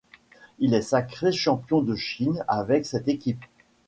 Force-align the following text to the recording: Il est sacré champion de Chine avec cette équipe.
Il 0.57 0.73
est 0.73 0.81
sacré 0.81 1.31
champion 1.31 1.83
de 1.83 1.93
Chine 1.93 2.43
avec 2.47 2.87
cette 2.87 3.07
équipe. 3.07 3.43